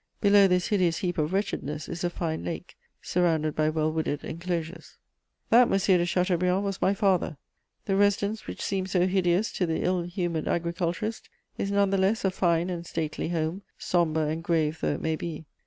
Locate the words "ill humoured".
9.83-10.47